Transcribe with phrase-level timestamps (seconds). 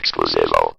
[0.00, 0.78] Exclusivo.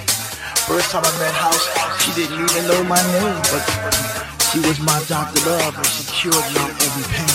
[0.71, 1.67] First time I met House,
[1.99, 3.59] she didn't even know my name, but
[4.39, 7.27] she was my doctor love, and she cured my every pain.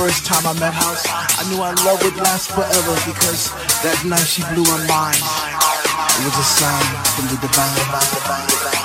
[0.00, 3.52] First time I met House, I knew our love would last forever because
[3.84, 5.20] that night she blew my mind.
[5.20, 7.76] It was a sign from the divine.
[7.92, 8.81] First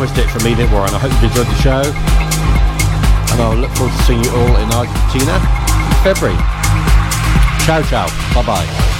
[0.00, 0.94] almost it from me, Warren.
[0.94, 1.82] I hope you enjoyed the show.
[3.32, 6.38] And I'll look forward to seeing you all in Argentina in February.
[7.66, 8.08] Ciao, ciao.
[8.34, 8.99] Bye bye